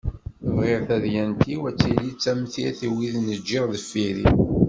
Bɣiɣ 0.55 0.81
tadyant-iw 0.89 1.61
ad 1.69 1.75
tili 1.79 2.09
d 2.13 2.15
tamsirt 2.23 2.79
i 2.87 2.89
wid 2.95 3.13
i 3.19 3.21
n-ǧǧiɣ 3.21 3.63
deffir-i. 3.73 4.27